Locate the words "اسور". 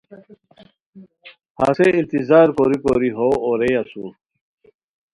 3.81-4.11